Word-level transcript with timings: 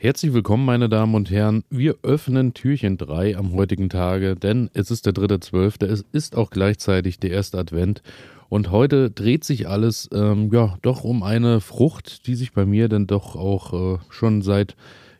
Herzlich 0.00 0.32
willkommen, 0.32 0.64
meine 0.64 0.88
Damen 0.88 1.16
und 1.16 1.28
Herren. 1.28 1.64
Wir 1.70 1.96
öffnen 2.04 2.54
Türchen 2.54 2.98
3 2.98 3.36
am 3.36 3.52
heutigen 3.54 3.88
Tage, 3.88 4.36
denn 4.36 4.70
es 4.72 4.92
ist 4.92 5.06
der 5.06 5.12
3.12. 5.12 5.84
Es 5.86 6.04
ist 6.12 6.36
auch 6.36 6.50
gleichzeitig 6.50 7.18
der 7.18 7.32
erste 7.32 7.58
Advent. 7.58 8.04
Und 8.48 8.70
heute 8.70 9.10
dreht 9.10 9.42
sich 9.42 9.66
alles 9.66 10.08
ähm, 10.14 10.50
ja 10.52 10.78
doch 10.82 11.02
um 11.02 11.24
eine 11.24 11.60
Frucht, 11.60 12.28
die 12.28 12.36
sich 12.36 12.52
bei 12.52 12.64
mir 12.64 12.88
dann 12.88 13.08
doch 13.08 13.34
auch 13.34 13.96
äh, 13.96 13.98
schon 14.08 14.40
seit 14.40 14.76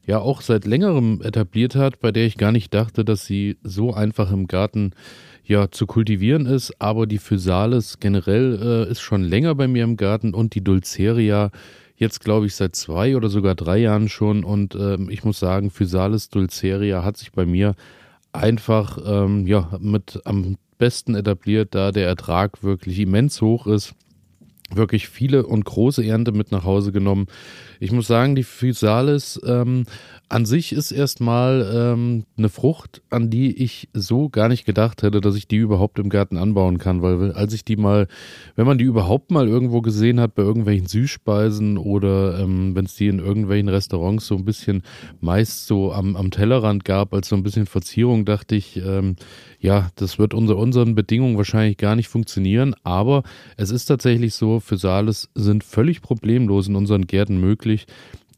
ja 0.07 0.21
auch 0.21 0.43
seit 0.43 0.65
längerem 0.65 1.23
etabliert 1.23 1.75
hat, 1.75 1.99
bei 1.99 2.13
der 2.13 2.27
ich 2.27 2.39
gar 2.39 2.53
nicht 2.53 2.73
dachte, 2.73 3.05
dass 3.05 3.27
sie 3.27 3.57
so 3.65 3.93
einfach 3.93 4.31
im 4.31 4.47
Garten 4.47 4.93
ja 5.43 5.73
zu 5.73 5.87
kultivieren 5.87 6.47
ist. 6.47 6.73
Aber 6.81 7.09
die 7.09 7.19
Physalis 7.19 7.99
generell 7.99 8.87
äh, 8.87 8.93
ist 8.93 9.01
schon 9.01 9.25
länger 9.25 9.57
bei 9.57 9.67
mir 9.67 9.83
im 9.83 9.97
Garten 9.97 10.35
und 10.35 10.55
die 10.55 10.63
Dulceria 10.63 11.51
jetzt, 11.99 12.21
glaube 12.21 12.47
ich, 12.47 12.55
seit 12.55 12.75
zwei 12.75 13.17
oder 13.17 13.29
sogar 13.29 13.55
drei 13.55 13.79
Jahren 13.79 14.09
schon. 14.09 14.45
Und 14.45 14.75
ähm, 14.75 15.11
ich 15.11 15.25
muss 15.25 15.39
sagen, 15.39 15.71
Physalis 15.71 16.31
dulceria 16.31 17.05
hat 17.05 17.17
sich 17.17 17.33
bei 17.33 17.45
mir 17.45 17.75
einfach 18.33 18.99
ähm, 19.05 19.47
ja, 19.47 19.71
mit 19.81 20.21
am 20.25 20.57
besten 20.79 21.15
etabliert, 21.15 21.75
da 21.75 21.93
der 21.93 22.07
Ertrag 22.07 22.63
wirklich 22.63 23.01
immens 23.01 23.43
hoch 23.43 23.67
ist 23.67 23.95
wirklich 24.75 25.09
viele 25.09 25.47
und 25.47 25.65
große 25.65 26.05
Ernte 26.05 26.33
mit 26.33 26.53
nach 26.53 26.65
Hause 26.65 26.93
genommen. 26.93 27.27
Ich 27.81 27.93
muss 27.93 28.07
sagen, 28.07 28.35
die 28.35 28.43
Physalis 28.43 29.41
ähm, 29.47 29.85
an 30.29 30.45
sich 30.45 30.73
ist 30.73 30.91
erstmal 30.91 31.71
ähm, 31.73 32.25
eine 32.37 32.49
Frucht, 32.49 33.03
an 33.09 33.31
die 33.31 33.63
ich 33.63 33.89
so 33.95 34.29
gar 34.29 34.49
nicht 34.49 34.67
gedacht 34.67 35.03
hätte, 35.03 35.21
dass 35.21 35.37
ich 35.37 35.49
die 35.49 35.57
überhaupt 35.57 35.99
im 35.99 36.11
Garten 36.11 36.37
anbauen 36.37 36.79
kann, 36.79 37.01
weil 37.03 37.33
als 37.33 37.55
ich 37.55 37.65
die 37.65 37.77
mal, 37.77 38.09
wenn 38.57 38.67
man 38.67 38.79
die 38.79 38.85
überhaupt 38.85 39.31
mal 39.31 39.49
irgendwo 39.49 39.81
gesehen 39.81 40.21
hat, 40.21 40.35
bei 40.35 40.43
irgendwelchen 40.43 40.87
Süßspeisen 40.87 41.79
oder 41.79 42.39
ähm, 42.41 42.75
wenn 42.75 42.85
es 42.85 42.95
die 42.95 43.07
in 43.07 43.21
irgendwelchen 43.21 43.69
Restaurants 43.69 44.27
so 44.27 44.37
ein 44.37 44.45
bisschen 44.45 44.83
meist 45.21 45.67
so 45.67 45.93
am, 45.93 46.15
am 46.15 46.31
Tellerrand 46.31 46.85
gab, 46.85 47.15
als 47.15 47.29
so 47.29 47.37
ein 47.37 47.43
bisschen 47.43 47.67
Verzierung, 47.67 48.25
dachte 48.27 48.55
ich, 48.55 48.77
ähm, 48.77 49.17
ja, 49.61 49.91
das 49.97 50.19
wird 50.19 50.35
unter 50.35 50.57
unseren 50.57 50.95
Bedingungen 50.95 51.37
wahrscheinlich 51.37 51.79
gar 51.79 51.97
nicht 51.97 52.09
funktionieren, 52.09 52.75
aber 52.83 53.23
es 53.57 53.71
ist 53.71 53.87
tatsächlich 53.87 54.35
so, 54.35 54.58
Physalis 54.61 55.29
sind 55.35 55.65
völlig 55.65 56.03
problemlos 56.03 56.69
in 56.69 56.77
unseren 56.77 57.07
Gärten 57.07 57.41
möglich. 57.41 57.87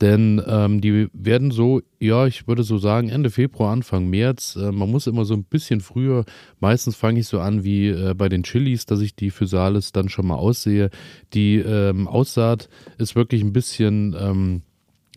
Denn 0.01 0.43
ähm, 0.47 0.81
die 0.81 1.09
werden 1.13 1.51
so, 1.51 1.83
ja, 1.99 2.27
ich 2.27 2.49
würde 2.49 2.63
so 2.63 2.79
sagen, 2.79 3.11
Ende 3.11 3.29
Februar, 3.29 3.73
Anfang 3.73 4.09
März. 4.09 4.57
Äh, 4.57 4.73
man 4.73 4.91
muss 4.91 5.07
immer 5.07 5.27
so 5.27 5.35
ein 5.35 5.45
bisschen 5.45 5.81
früher. 5.81 6.25
Meistens 6.59 6.97
fange 6.97 7.21
ich 7.21 7.27
so 7.27 7.41
an 7.41 7.65
wie 7.65 7.89
äh, 7.89 8.15
bei 8.15 8.31
den 8.31 8.43
Chilis, 8.43 8.87
dass 8.87 9.01
ich 9.03 9.15
die 9.15 9.31
Physalis 9.31 9.93
dann 9.93 10.09
schon 10.09 10.27
mal 10.27 10.37
aussehe. 10.37 10.89
Die 11.35 11.57
ähm, 11.57 12.09
Aussaat 12.09 12.71
ist 12.97 13.15
wirklich 13.15 13.43
ein 13.43 13.53
bisschen. 13.53 14.17
Ähm, 14.19 14.63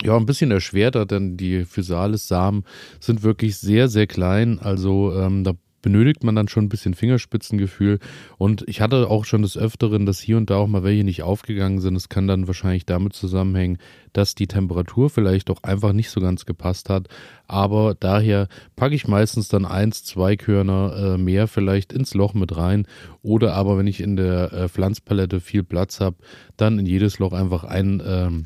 ja, 0.02 0.18
ein 0.18 0.26
bisschen 0.26 0.52
erschwerter, 0.52 1.06
denn 1.06 1.38
die 1.38 1.64
Physalis-Samen 1.64 2.66
sind 3.00 3.24
wirklich 3.24 3.58
sehr, 3.58 3.88
sehr 3.88 4.06
klein. 4.06 4.60
Also 4.60 5.14
ähm, 5.16 5.46
da 5.46 5.54
benötigt 5.84 6.24
man 6.24 6.34
dann 6.34 6.48
schon 6.48 6.66
ein 6.66 6.70
bisschen 6.70 6.96
Fingerspitzengefühl. 6.96 8.00
Und 8.40 8.64
ich 8.68 8.82
hatte 8.82 9.10
auch 9.10 9.26
schon 9.26 9.44
des 9.44 9.56
Öfteren, 9.56 10.08
dass 10.08 10.20
hier 10.20 10.38
und 10.38 10.50
da 10.50 10.56
auch 10.56 10.68
mal 10.68 10.84
welche 10.84 11.04
nicht 11.04 11.22
aufgegangen 11.22 11.80
sind. 11.80 11.96
Es 11.96 12.10
kann 12.10 12.28
dann 12.28 12.48
wahrscheinlich 12.48 12.88
damit 12.88 13.14
zusammenhängen, 13.14 13.78
dass 14.14 14.34
die 14.34 14.48
Temperatur 14.48 15.12
vielleicht 15.12 15.52
auch 15.52 15.62
einfach 15.62 15.94
nicht 15.94 16.10
so 16.10 16.22
ganz 16.22 16.46
gepasst 16.46 16.90
hat. 16.90 17.10
Aber 17.48 17.96
daher 18.00 18.48
packe 18.76 18.96
ich 18.96 19.08
meistens 19.08 19.50
dann 19.50 19.66
eins, 19.66 20.04
zwei 20.04 20.36
Körner 20.38 20.96
äh, 20.96 21.18
mehr 21.18 21.48
vielleicht 21.48 21.94
ins 21.94 22.16
Loch 22.16 22.34
mit 22.34 22.56
rein. 22.58 22.88
Oder 23.22 23.54
aber, 23.54 23.78
wenn 23.78 23.88
ich 23.88 24.00
in 24.00 24.16
der 24.16 24.54
äh, 24.54 24.70
Pflanzpalette 24.70 25.42
viel 25.42 25.64
Platz 25.64 26.00
habe, 26.00 26.16
dann 26.58 26.80
in 26.80 26.86
jedes 26.86 27.20
Loch 27.20 27.34
einfach 27.34 27.66
einen 27.66 28.02
ähm, 28.06 28.46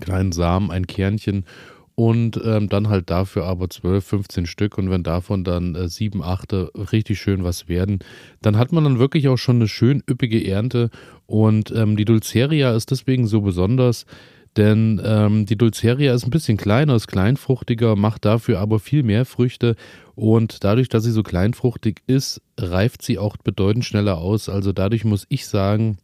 kleinen 0.00 0.32
Samen, 0.32 0.70
ein 0.70 0.86
Kernchen 0.86 1.44
und 1.98 2.40
ähm, 2.44 2.68
dann 2.68 2.88
halt 2.88 3.10
dafür 3.10 3.46
aber 3.46 3.68
12, 3.68 4.04
15 4.04 4.46
Stück. 4.46 4.78
Und 4.78 4.88
wenn 4.88 5.02
davon 5.02 5.42
dann 5.42 5.74
äh, 5.74 5.88
7, 5.88 6.22
8 6.22 6.52
richtig 6.92 7.18
schön 7.18 7.42
was 7.42 7.68
werden, 7.68 7.98
dann 8.40 8.56
hat 8.56 8.70
man 8.70 8.84
dann 8.84 9.00
wirklich 9.00 9.26
auch 9.26 9.36
schon 9.36 9.56
eine 9.56 9.66
schön 9.66 10.04
üppige 10.08 10.46
Ernte. 10.46 10.90
Und 11.26 11.72
ähm, 11.72 11.96
die 11.96 12.04
Dulceria 12.04 12.72
ist 12.72 12.92
deswegen 12.92 13.26
so 13.26 13.40
besonders, 13.40 14.06
denn 14.56 15.02
ähm, 15.04 15.44
die 15.44 15.58
Dulceria 15.58 16.14
ist 16.14 16.22
ein 16.22 16.30
bisschen 16.30 16.56
kleiner, 16.56 16.94
ist 16.94 17.08
kleinfruchtiger, 17.08 17.96
macht 17.96 18.24
dafür 18.24 18.60
aber 18.60 18.78
viel 18.78 19.02
mehr 19.02 19.24
Früchte. 19.24 19.74
Und 20.14 20.62
dadurch, 20.62 20.88
dass 20.88 21.02
sie 21.02 21.10
so 21.10 21.24
kleinfruchtig 21.24 22.02
ist, 22.06 22.40
reift 22.56 23.02
sie 23.02 23.18
auch 23.18 23.36
bedeutend 23.38 23.84
schneller 23.84 24.18
aus. 24.18 24.48
Also 24.48 24.72
dadurch 24.72 25.04
muss 25.04 25.26
ich 25.30 25.48
sagen, 25.48 25.98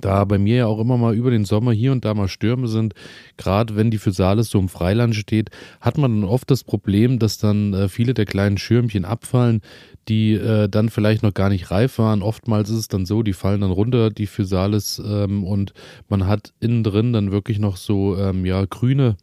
da 0.00 0.24
bei 0.24 0.38
mir 0.38 0.56
ja 0.56 0.66
auch 0.66 0.78
immer 0.78 0.96
mal 0.96 1.14
über 1.14 1.30
den 1.30 1.44
Sommer 1.44 1.72
hier 1.72 1.92
und 1.92 2.04
da 2.04 2.14
mal 2.14 2.28
Stürme 2.28 2.68
sind, 2.68 2.94
gerade 3.36 3.76
wenn 3.76 3.90
die 3.90 3.98
Physalis 3.98 4.50
so 4.50 4.58
im 4.58 4.68
Freiland 4.68 5.14
steht, 5.14 5.50
hat 5.80 5.98
man 5.98 6.20
dann 6.20 6.28
oft 6.28 6.50
das 6.50 6.64
Problem, 6.64 7.18
dass 7.18 7.38
dann 7.38 7.72
äh, 7.74 7.88
viele 7.88 8.14
der 8.14 8.26
kleinen 8.26 8.58
Schirmchen 8.58 9.04
abfallen, 9.04 9.62
die 10.08 10.32
äh, 10.32 10.68
dann 10.68 10.88
vielleicht 10.88 11.22
noch 11.22 11.34
gar 11.34 11.48
nicht 11.48 11.70
reif 11.70 11.98
waren. 11.98 12.22
Oftmals 12.22 12.70
ist 12.70 12.78
es 12.78 12.88
dann 12.88 13.06
so, 13.06 13.22
die 13.22 13.32
fallen 13.32 13.60
dann 13.60 13.70
runter, 13.70 14.10
die 14.10 14.26
Physalis, 14.26 15.00
ähm, 15.04 15.44
und 15.44 15.72
man 16.08 16.26
hat 16.26 16.52
innen 16.60 16.82
drin 16.82 17.12
dann 17.12 17.32
wirklich 17.32 17.58
noch 17.58 17.76
so 17.76 18.16
ähm, 18.16 18.44
ja 18.44 18.64
grüne 18.64 19.16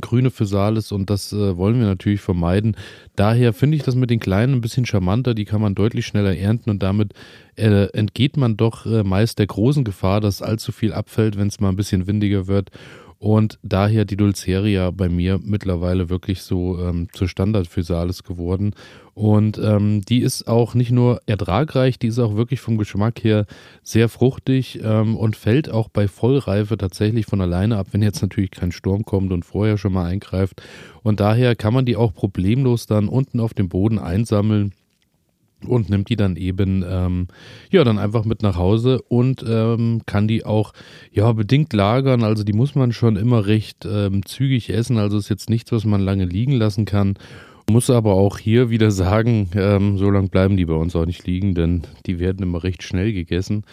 grüne 0.00 0.30
Physalis 0.30 0.92
und 0.92 1.10
das 1.10 1.32
äh, 1.32 1.56
wollen 1.56 1.78
wir 1.78 1.86
natürlich 1.86 2.20
vermeiden. 2.20 2.76
Daher 3.16 3.52
finde 3.52 3.76
ich 3.76 3.82
das 3.82 3.94
mit 3.94 4.10
den 4.10 4.20
kleinen 4.20 4.54
ein 4.54 4.60
bisschen 4.60 4.86
charmanter, 4.86 5.34
die 5.34 5.44
kann 5.44 5.60
man 5.60 5.74
deutlich 5.74 6.06
schneller 6.06 6.36
ernten 6.36 6.70
und 6.70 6.82
damit 6.82 7.14
äh, 7.56 7.86
entgeht 7.92 8.36
man 8.36 8.56
doch 8.56 8.86
äh, 8.86 9.02
meist 9.02 9.38
der 9.38 9.46
großen 9.46 9.84
Gefahr, 9.84 10.20
dass 10.20 10.42
allzu 10.42 10.72
viel 10.72 10.92
abfällt, 10.92 11.38
wenn 11.38 11.48
es 11.48 11.60
mal 11.60 11.68
ein 11.68 11.76
bisschen 11.76 12.06
windiger 12.06 12.46
wird. 12.46 12.70
Und 13.24 13.58
daher 13.62 14.04
die 14.04 14.18
Dulceria 14.18 14.90
bei 14.90 15.08
mir 15.08 15.40
mittlerweile 15.42 16.10
wirklich 16.10 16.42
so 16.42 16.78
ähm, 16.78 17.08
zur 17.14 17.26
Standard-Physalis 17.26 18.22
geworden. 18.22 18.74
Und 19.14 19.56
ähm, 19.56 20.02
die 20.02 20.18
ist 20.18 20.46
auch 20.46 20.74
nicht 20.74 20.90
nur 20.90 21.22
ertragreich, 21.24 21.98
die 21.98 22.08
ist 22.08 22.18
auch 22.18 22.36
wirklich 22.36 22.60
vom 22.60 22.76
Geschmack 22.76 23.24
her 23.24 23.46
sehr 23.82 24.10
fruchtig 24.10 24.80
ähm, 24.84 25.16
und 25.16 25.36
fällt 25.36 25.70
auch 25.70 25.88
bei 25.88 26.06
Vollreife 26.06 26.76
tatsächlich 26.76 27.24
von 27.24 27.40
alleine 27.40 27.78
ab, 27.78 27.86
wenn 27.92 28.02
jetzt 28.02 28.20
natürlich 28.20 28.50
kein 28.50 28.72
Sturm 28.72 29.06
kommt 29.06 29.32
und 29.32 29.46
vorher 29.46 29.78
schon 29.78 29.94
mal 29.94 30.04
eingreift. 30.04 30.62
Und 31.02 31.20
daher 31.20 31.56
kann 31.56 31.72
man 31.72 31.86
die 31.86 31.96
auch 31.96 32.12
problemlos 32.12 32.84
dann 32.84 33.08
unten 33.08 33.40
auf 33.40 33.54
dem 33.54 33.70
Boden 33.70 33.98
einsammeln 33.98 34.74
und 35.66 35.90
nimmt 35.90 36.08
die 36.08 36.16
dann 36.16 36.36
eben 36.36 36.84
ähm, 36.88 37.28
ja 37.70 37.84
dann 37.84 37.98
einfach 37.98 38.24
mit 38.24 38.42
nach 38.42 38.56
Hause 38.56 39.00
und 39.08 39.44
ähm, 39.46 40.02
kann 40.06 40.28
die 40.28 40.44
auch 40.44 40.72
ja 41.12 41.32
bedingt 41.32 41.72
lagern. 41.72 42.22
Also 42.22 42.44
die 42.44 42.52
muss 42.52 42.74
man 42.74 42.92
schon 42.92 43.16
immer 43.16 43.46
recht 43.46 43.84
ähm, 43.84 44.24
zügig 44.24 44.70
essen. 44.70 44.98
Also 44.98 45.18
ist 45.18 45.28
jetzt 45.28 45.50
nichts, 45.50 45.72
was 45.72 45.84
man 45.84 46.00
lange 46.00 46.24
liegen 46.24 46.52
lassen 46.52 46.84
kann. 46.84 47.14
Muss 47.70 47.88
aber 47.88 48.12
auch 48.12 48.38
hier 48.38 48.68
wieder 48.68 48.90
sagen, 48.90 49.48
ähm, 49.54 49.96
so 49.96 50.10
lange 50.10 50.28
bleiben 50.28 50.58
die 50.58 50.66
bei 50.66 50.74
uns 50.74 50.94
auch 50.94 51.06
nicht 51.06 51.26
liegen, 51.26 51.54
denn 51.54 51.82
die 52.04 52.18
werden 52.18 52.42
immer 52.42 52.62
recht 52.62 52.82
schnell 52.82 53.14
gegessen. 53.14 53.64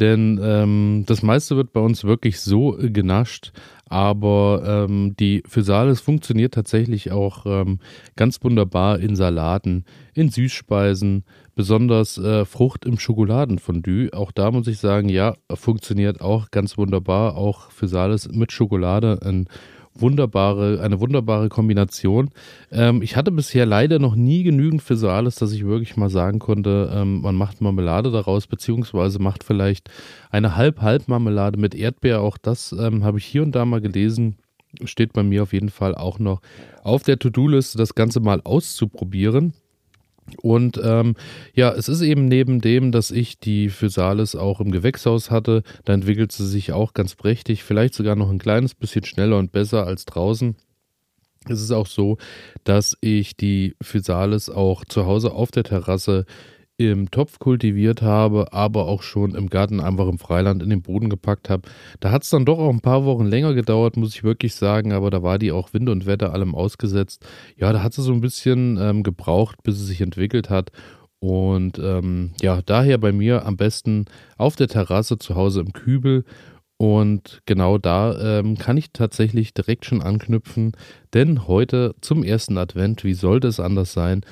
Denn 0.00 0.40
ähm, 0.42 1.04
das 1.06 1.22
meiste 1.22 1.54
wird 1.54 1.74
bei 1.74 1.80
uns 1.80 2.04
wirklich 2.04 2.40
so 2.40 2.76
genascht, 2.80 3.52
aber 3.86 4.86
ähm, 4.88 5.14
die 5.20 5.42
Physalis 5.46 6.00
funktioniert 6.00 6.54
tatsächlich 6.54 7.12
auch 7.12 7.44
ähm, 7.44 7.80
ganz 8.16 8.42
wunderbar 8.42 8.98
in 8.98 9.14
Salaten, 9.14 9.84
in 10.14 10.30
Süßspeisen, 10.30 11.24
besonders 11.54 12.16
äh, 12.16 12.46
Frucht 12.46 12.86
im 12.86 12.98
Schokoladenfondue. 12.98 14.10
Auch 14.14 14.32
da 14.32 14.50
muss 14.50 14.68
ich 14.68 14.78
sagen, 14.78 15.10
ja, 15.10 15.34
funktioniert 15.52 16.22
auch 16.22 16.50
ganz 16.50 16.78
wunderbar. 16.78 17.36
Auch 17.36 17.70
Physalis 17.70 18.26
mit 18.32 18.52
Schokolade 18.52 19.20
ein 19.22 19.48
wunderbare, 19.94 20.80
eine 20.82 21.00
wunderbare 21.00 21.48
Kombination. 21.48 22.30
Ähm, 22.70 23.02
ich 23.02 23.16
hatte 23.16 23.30
bisher 23.30 23.66
leider 23.66 23.98
noch 23.98 24.16
nie 24.16 24.42
genügend 24.42 24.82
Physalis, 24.82 25.36
dass 25.36 25.52
ich 25.52 25.64
wirklich 25.64 25.96
mal 25.96 26.10
sagen 26.10 26.38
konnte, 26.38 26.90
ähm, 26.92 27.20
man 27.20 27.36
macht 27.36 27.60
Marmelade 27.60 28.10
daraus, 28.10 28.46
beziehungsweise 28.46 29.18
macht 29.18 29.44
vielleicht 29.44 29.90
eine 30.30 30.56
Halb-Halb-Marmelade 30.56 31.58
mit 31.58 31.74
Erdbeer. 31.74 32.20
Auch 32.20 32.38
das 32.38 32.72
ähm, 32.72 33.04
habe 33.04 33.18
ich 33.18 33.24
hier 33.24 33.42
und 33.42 33.52
da 33.52 33.64
mal 33.64 33.80
gelesen. 33.80 34.36
Steht 34.84 35.12
bei 35.12 35.22
mir 35.22 35.44
auf 35.44 35.52
jeden 35.52 35.70
Fall 35.70 35.94
auch 35.94 36.18
noch 36.18 36.40
auf 36.82 37.04
der 37.04 37.18
To-Do-Liste, 37.18 37.78
das 37.78 37.94
Ganze 37.94 38.18
mal 38.18 38.40
auszuprobieren. 38.42 39.54
Und 40.40 40.80
ähm, 40.82 41.16
ja, 41.54 41.72
es 41.72 41.88
ist 41.88 42.00
eben 42.00 42.26
neben 42.26 42.60
dem, 42.60 42.92
dass 42.92 43.10
ich 43.10 43.38
die 43.38 43.68
Physalis 43.68 44.34
auch 44.34 44.60
im 44.60 44.70
Gewächshaus 44.70 45.30
hatte, 45.30 45.62
da 45.84 45.92
entwickelt 45.92 46.32
sie 46.32 46.46
sich 46.46 46.72
auch 46.72 46.94
ganz 46.94 47.14
prächtig, 47.14 47.62
vielleicht 47.62 47.94
sogar 47.94 48.16
noch 48.16 48.30
ein 48.30 48.38
kleines 48.38 48.74
bisschen 48.74 49.04
schneller 49.04 49.38
und 49.38 49.52
besser 49.52 49.86
als 49.86 50.06
draußen. 50.06 50.56
Es 51.48 51.60
ist 51.60 51.72
auch 51.72 51.86
so, 51.86 52.16
dass 52.64 52.96
ich 53.00 53.36
die 53.36 53.74
Physalis 53.82 54.48
auch 54.48 54.84
zu 54.86 55.04
Hause 55.04 55.32
auf 55.32 55.50
der 55.50 55.64
Terrasse 55.64 56.24
im 56.76 57.10
Topf 57.10 57.38
kultiviert 57.38 58.02
habe, 58.02 58.52
aber 58.52 58.86
auch 58.86 59.02
schon 59.02 59.34
im 59.34 59.48
Garten 59.48 59.80
einfach 59.80 60.08
im 60.08 60.18
Freiland 60.18 60.62
in 60.62 60.70
den 60.70 60.82
Boden 60.82 61.08
gepackt 61.08 61.48
habe. 61.48 61.62
Da 62.00 62.10
hat 62.10 62.24
es 62.24 62.30
dann 62.30 62.44
doch 62.44 62.58
auch 62.58 62.70
ein 62.70 62.80
paar 62.80 63.04
Wochen 63.04 63.26
länger 63.26 63.54
gedauert, 63.54 63.96
muss 63.96 64.14
ich 64.14 64.24
wirklich 64.24 64.54
sagen, 64.54 64.92
aber 64.92 65.10
da 65.10 65.22
war 65.22 65.38
die 65.38 65.52
auch 65.52 65.72
Wind 65.72 65.88
und 65.88 66.06
Wetter 66.06 66.32
allem 66.32 66.54
ausgesetzt. 66.54 67.24
Ja, 67.56 67.72
da 67.72 67.82
hat 67.82 67.92
sie 67.94 68.02
so 68.02 68.12
ein 68.12 68.20
bisschen 68.20 68.76
ähm, 68.80 69.02
gebraucht, 69.04 69.62
bis 69.62 69.78
sie 69.78 69.84
sich 69.84 70.00
entwickelt 70.00 70.50
hat. 70.50 70.70
Und 71.20 71.78
ähm, 71.78 72.32
ja, 72.42 72.60
daher 72.66 72.98
bei 72.98 73.12
mir 73.12 73.46
am 73.46 73.56
besten 73.56 74.06
auf 74.36 74.56
der 74.56 74.68
Terrasse 74.68 75.16
zu 75.18 75.36
Hause 75.36 75.60
im 75.60 75.72
Kübel 75.72 76.24
Und 76.76 77.40
genau 77.46 77.78
da 77.78 78.38
ähm, 78.40 78.58
kann 78.58 78.76
ich 78.76 78.92
tatsächlich 78.92 79.54
direkt 79.54 79.84
schon 79.84 80.02
anknüpfen, 80.02 80.72
denn 81.14 81.46
heute 81.46 81.94
zum 82.00 82.24
ersten 82.24 82.58
Advent, 82.58 83.04
wie 83.04 83.14
sollte 83.14 83.46
es 83.48 83.60
anders 83.60 83.92
sein, 83.92 84.22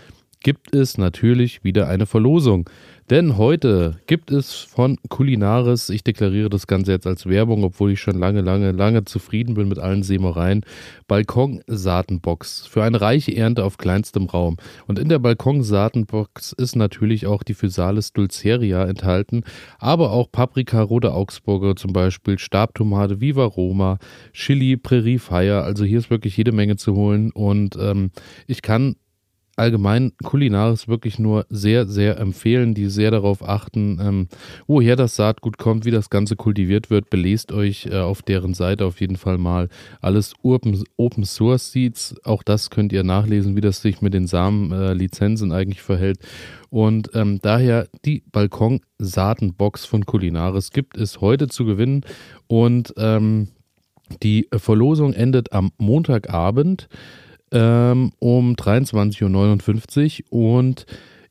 gibt 0.43 0.75
es 0.75 0.99
natürlich 0.99 1.65
wieder 1.65 1.89
eine 1.89 2.07
Verlosung. 2.07 2.69
Denn 3.11 3.37
heute 3.37 4.01
gibt 4.07 4.31
es 4.31 4.55
von 4.55 4.97
Kulinaris, 5.09 5.91
ich 5.91 6.05
deklariere 6.05 6.49
das 6.49 6.67
Ganze 6.67 6.93
jetzt 6.93 7.07
als 7.07 7.27
Werbung, 7.27 7.65
obwohl 7.65 7.93
ich 7.93 8.01
schon 8.01 8.19
lange, 8.19 8.41
lange, 8.41 8.73
lange 8.73 9.05
zufrieden 9.05 9.55
bin 9.55 9.69
mit 9.69 9.79
allen 9.79 10.03
Sämereien, 10.03 10.65
Balkonsaatenbox 11.09 12.67
für 12.69 12.83
eine 12.83 13.01
reiche 13.01 13.37
Ernte 13.37 13.65
auf 13.65 13.77
kleinstem 13.77 14.27
Raum. 14.27 14.57
Und 14.87 14.99
in 14.99 15.09
der 15.09 15.19
Balkonsaatenbox 15.19 16.53
ist 16.53 16.77
natürlich 16.77 17.27
auch 17.27 17.43
die 17.43 17.55
Physalis 17.55 18.13
dulceria 18.13 18.85
enthalten, 18.87 19.43
aber 19.79 20.13
auch 20.13 20.31
Paprika, 20.31 20.81
rote 20.81 21.13
Augsburger 21.13 21.77
zum 21.77 21.93
Beispiel, 21.93 22.39
Stabtomate, 22.39 23.21
Viva 23.21 23.45
Roma, 23.45 23.99
Chili, 24.33 24.77
Prairie 24.77 25.19
Fire. 25.19 25.65
Also 25.65 25.85
hier 25.85 25.99
ist 25.99 26.09
wirklich 26.09 26.37
jede 26.37 26.53
Menge 26.53 26.77
zu 26.77 26.95
holen 26.95 27.31
und 27.33 27.77
ähm, 27.79 28.11
ich 28.47 28.63
kann 28.63 28.97
allgemein 29.57 30.13
kulinarisch 30.23 30.89
wirklich 30.89 31.19
nur 31.19 31.47
sehr, 31.49 31.87
sehr 31.87 32.19
empfehlen, 32.19 32.75
die 32.75 32.89
sehr 32.89 33.11
darauf 33.11 33.47
achten, 33.47 33.99
ähm, 34.01 34.29
woher 34.67 34.97
das 34.97 35.17
Saatgut 35.17 35.59
kommt, 35.59 35.85
wie 35.85 35.91
das 35.91 36.11
Ganze 36.11 36.37
kultiviert 36.37 36.91
wird. 36.91 37.11
Belest 37.11 37.53
euch 37.53 37.87
äh, 37.87 37.99
auf 37.99 38.23
deren 38.23 38.55
Seite 38.55 38.87
auf 38.87 39.01
jeden 39.01 39.17
Fall 39.17 39.39
mal 39.39 39.69
alles 40.01 40.35
Open, 40.43 40.83
Open 40.97 41.25
Source 41.25 41.73
Seeds. 41.73 42.15
Auch 42.25 42.43
das 42.43 42.71
könnt 42.71 42.93
ihr 42.93 43.05
nachlesen, 43.05 43.57
wie 43.57 43.61
das 43.61 43.83
sich 43.83 44.01
mit 44.01 44.15
den 44.15 44.27
Samenlizenzen 44.27 45.51
äh, 45.51 45.55
eigentlich 45.55 45.83
verhält. 45.83 46.19
Und 46.71 47.11
ähm, 47.15 47.39
daher 47.43 47.89
die 48.07 48.23
Balkon-Saatenbox 48.33 49.85
von 49.85 50.07
Kulinaris 50.07 50.71
gibt 50.71 50.97
es 50.97 51.21
heute 51.21 51.49
zu 51.49 51.67
gewinnen. 51.67 52.03
Und 52.47 52.95
ähm, 52.97 53.49
die 54.23 54.49
Verlosung 54.55 55.13
endet 55.13 55.53
am 55.53 55.73
Montagabend 55.79 56.89
ähm, 57.53 58.13
um 58.19 58.55
23.59 58.55 60.25
Uhr 60.31 60.59
und 60.59 60.87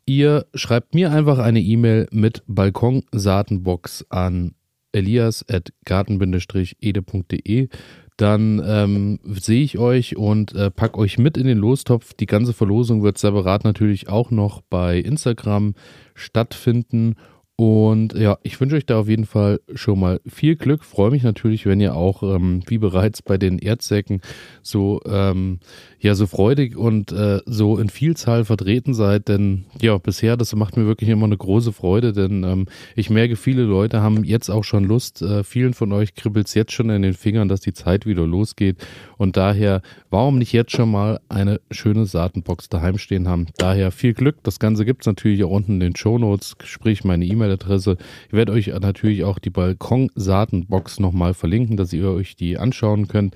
ihr 0.05 0.45
schreibt 0.53 0.95
mir 0.95 1.11
einfach 1.11 1.39
eine 1.39 1.61
E-Mail 1.61 2.07
mit 2.11 2.43
Balkonsaatenbox 2.47 4.05
an 4.09 4.53
elias.garten-ede.de. 4.93 7.69
Dann 8.17 8.61
ähm, 8.63 9.19
sehe 9.23 9.63
ich 9.63 9.79
euch 9.79 10.15
und 10.15 10.53
äh, 10.53 10.69
pack 10.69 10.95
euch 10.97 11.17
mit 11.17 11.37
in 11.37 11.47
den 11.47 11.57
Lostopf. 11.57 12.13
Die 12.13 12.27
ganze 12.27 12.53
Verlosung 12.53 13.01
wird 13.03 13.17
separat 13.17 13.63
natürlich 13.63 14.09
auch 14.09 14.29
noch 14.31 14.61
bei 14.61 14.99
Instagram 14.99 15.73
stattfinden. 16.13 17.15
Und 17.57 18.13
ja, 18.13 18.39
ich 18.41 18.59
wünsche 18.59 18.75
euch 18.75 18.87
da 18.87 18.99
auf 19.01 19.07
jeden 19.07 19.25
Fall 19.25 19.59
schon 19.75 19.99
mal 19.99 20.19
viel 20.25 20.55
Glück. 20.55 20.83
Freue 20.83 21.11
mich 21.11 21.21
natürlich, 21.21 21.67
wenn 21.67 21.79
ihr 21.79 21.95
auch, 21.95 22.23
ähm, 22.23 22.63
wie 22.65 22.79
bereits 22.79 23.21
bei 23.21 23.37
den 23.37 23.59
Erdsäcken, 23.59 24.21
so, 24.63 24.99
ähm, 25.05 25.59
ja, 25.99 26.15
so 26.15 26.25
freudig 26.25 26.75
und 26.75 27.11
äh, 27.11 27.39
so 27.45 27.77
in 27.77 27.89
Vielzahl 27.89 28.45
vertreten 28.45 28.95
seid. 28.95 29.27
Denn 29.27 29.65
ja, 29.79 29.95
bisher, 29.99 30.37
das 30.37 30.55
macht 30.55 30.75
mir 30.75 30.87
wirklich 30.87 31.11
immer 31.11 31.27
eine 31.27 31.37
große 31.37 31.71
Freude, 31.71 32.13
denn 32.13 32.43
ähm, 32.43 32.65
ich 32.95 33.11
merke, 33.11 33.35
viele 33.35 33.61
Leute 33.61 34.01
haben 34.01 34.23
jetzt 34.23 34.49
auch 34.49 34.63
schon 34.63 34.83
Lust. 34.83 35.21
Äh, 35.21 35.43
vielen 35.43 35.75
von 35.75 35.91
euch 35.93 36.15
kribbelt 36.15 36.47
es 36.47 36.55
jetzt 36.55 36.71
schon 36.71 36.89
in 36.89 37.03
den 37.03 37.13
Fingern, 37.13 37.47
dass 37.47 37.61
die 37.61 37.73
Zeit 37.73 38.07
wieder 38.07 38.25
losgeht. 38.25 38.77
Und 39.17 39.37
daher, 39.37 39.83
warum 40.09 40.39
nicht 40.39 40.51
jetzt 40.51 40.71
schon 40.71 40.89
mal 40.89 41.19
eine 41.29 41.61
schöne 41.69 42.07
Saatenbox 42.07 42.69
daheim 42.69 42.97
stehen 42.97 43.27
haben? 43.27 43.45
Daher 43.57 43.91
viel 43.91 44.15
Glück. 44.15 44.37
Das 44.41 44.57
Ganze 44.57 44.83
gibt 44.83 45.03
es 45.03 45.05
natürlich 45.05 45.43
auch 45.43 45.51
unten 45.51 45.73
in 45.73 45.79
den 45.79 45.95
Show 45.95 46.17
Notes, 46.17 46.55
sprich 46.63 47.03
meine 47.03 47.23
E-Mail 47.23 47.40
E-Mail-Adresse. 47.41 47.97
Ich 48.27 48.33
werde 48.33 48.51
euch 48.51 48.67
natürlich 48.67 49.23
auch 49.23 49.39
die 49.39 49.49
Balkonsaatenbox 49.49 50.99
nochmal 50.99 51.33
verlinken, 51.33 51.77
dass 51.77 51.93
ihr 51.93 52.09
euch 52.09 52.35
die 52.35 52.57
anschauen 52.57 53.07
könnt. 53.07 53.35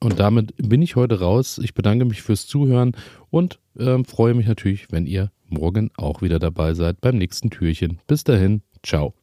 Und 0.00 0.18
damit 0.18 0.54
bin 0.56 0.82
ich 0.82 0.96
heute 0.96 1.20
raus. 1.20 1.60
Ich 1.62 1.74
bedanke 1.74 2.04
mich 2.04 2.22
fürs 2.22 2.46
Zuhören 2.46 2.96
und 3.30 3.60
äh, 3.78 4.02
freue 4.04 4.34
mich 4.34 4.46
natürlich, 4.46 4.90
wenn 4.90 5.06
ihr 5.06 5.30
morgen 5.48 5.90
auch 5.96 6.22
wieder 6.22 6.38
dabei 6.38 6.74
seid 6.74 7.00
beim 7.00 7.18
nächsten 7.18 7.50
Türchen. 7.50 7.98
Bis 8.06 8.24
dahin, 8.24 8.62
ciao. 8.82 9.21